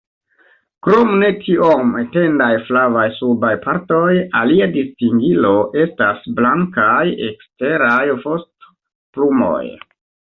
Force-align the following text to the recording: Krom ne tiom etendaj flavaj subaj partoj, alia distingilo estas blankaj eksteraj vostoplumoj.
Krom 0.85 1.09
ne 1.23 1.27
tiom 1.41 1.89
etendaj 2.03 2.47
flavaj 2.69 3.03
subaj 3.17 3.51
partoj, 3.65 4.15
alia 4.39 4.67
distingilo 4.77 5.51
estas 5.83 6.25
blankaj 6.39 7.05
eksteraj 7.27 8.03
vostoplumoj. 8.25 9.63